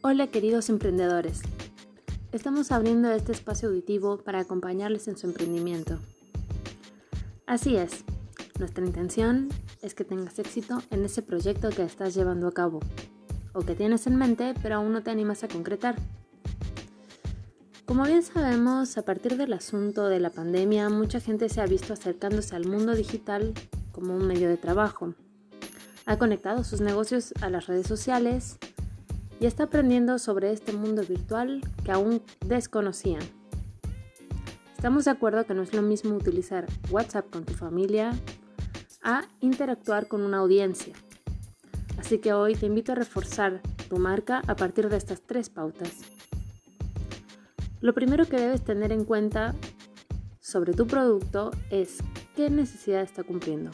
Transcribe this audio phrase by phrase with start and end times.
[0.00, 1.40] Hola queridos emprendedores.
[2.30, 5.98] Estamos abriendo este espacio auditivo para acompañarles en su emprendimiento.
[7.46, 8.04] Así es,
[8.60, 9.48] nuestra intención
[9.82, 12.78] es que tengas éxito en ese proyecto que estás llevando a cabo
[13.52, 15.96] o que tienes en mente pero aún no te animas a concretar.
[17.84, 21.92] Como bien sabemos, a partir del asunto de la pandemia, mucha gente se ha visto
[21.92, 23.52] acercándose al mundo digital
[23.90, 25.14] como un medio de trabajo.
[26.06, 28.58] Ha conectado sus negocios a las redes sociales
[29.40, 33.22] y está aprendiendo sobre este mundo virtual que aún desconocían.
[34.76, 38.12] Estamos de acuerdo que no es lo mismo utilizar WhatsApp con tu familia
[39.02, 40.94] a interactuar con una audiencia.
[41.98, 45.92] Así que hoy te invito a reforzar tu marca a partir de estas tres pautas.
[47.80, 49.54] Lo primero que debes tener en cuenta
[50.40, 51.98] sobre tu producto es
[52.34, 53.70] qué necesidad está cumpliendo.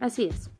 [0.00, 0.50] Así es,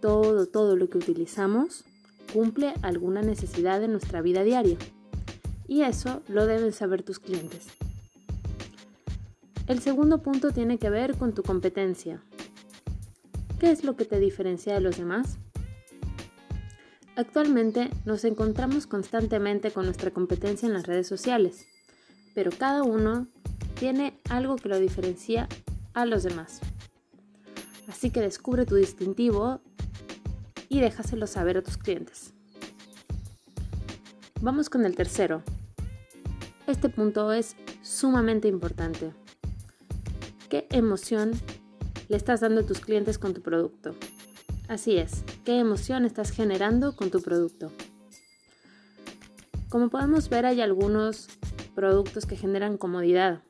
[0.00, 1.84] todo, todo lo que utilizamos
[2.32, 4.78] cumple alguna necesidad de nuestra vida diaria.
[5.66, 7.66] Y eso lo deben saber tus clientes.
[9.66, 12.22] El segundo punto tiene que ver con tu competencia.
[13.58, 15.38] ¿Qué es lo que te diferencia de los demás?
[17.16, 21.66] Actualmente nos encontramos constantemente con nuestra competencia en las redes sociales,
[22.34, 23.26] pero cada uno
[23.74, 25.48] tiene algo que lo diferencia
[25.94, 26.60] a los demás.
[27.88, 29.60] Así que descubre tu distintivo
[30.68, 32.34] y déjaselo saber a tus clientes.
[34.40, 35.42] Vamos con el tercero.
[36.66, 39.12] Este punto es sumamente importante.
[40.48, 41.32] ¿Qué emoción
[42.08, 43.94] le estás dando a tus clientes con tu producto?
[44.68, 47.72] Así es, ¿qué emoción estás generando con tu producto?
[49.68, 51.28] Como podemos ver hay algunos
[51.74, 53.42] productos que generan comodidad,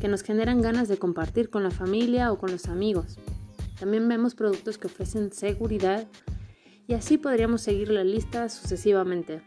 [0.00, 3.16] que nos generan ganas de compartir con la familia o con los amigos.
[3.78, 6.06] También vemos productos que ofrecen seguridad
[6.86, 9.42] y así podríamos seguir la lista sucesivamente.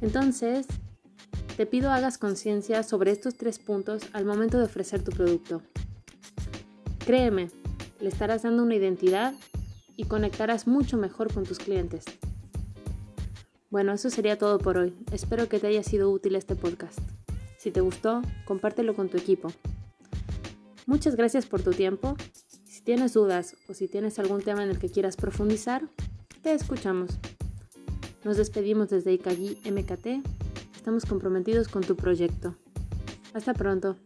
[0.00, 0.66] Entonces,
[1.56, 5.62] te pido hagas conciencia sobre estos tres puntos al momento de ofrecer tu producto.
[7.04, 7.50] Créeme,
[8.00, 9.34] le estarás dando una identidad
[9.96, 12.04] y conectarás mucho mejor con tus clientes.
[13.70, 14.94] Bueno, eso sería todo por hoy.
[15.12, 16.98] Espero que te haya sido útil este podcast.
[17.58, 19.52] Si te gustó, compártelo con tu equipo.
[20.86, 22.16] Muchas gracias por tu tiempo
[22.80, 25.82] si tienes dudas o si tienes algún tema en el que quieras profundizar,
[26.42, 27.10] te escuchamos.
[28.24, 30.26] Nos despedimos desde ICAGI MKT.
[30.74, 32.56] Estamos comprometidos con tu proyecto.
[33.34, 33.96] Hasta pronto.